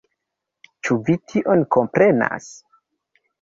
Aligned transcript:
Ĉu 0.87 0.97
vi 1.09 1.15
tion 1.33 1.61
komprenas? 1.77 2.49